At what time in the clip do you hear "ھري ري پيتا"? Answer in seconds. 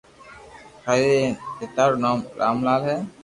0.87-1.83